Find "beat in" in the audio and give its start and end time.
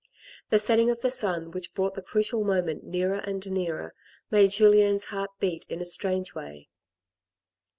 5.39-5.79